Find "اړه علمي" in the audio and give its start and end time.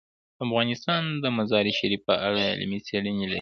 2.27-2.79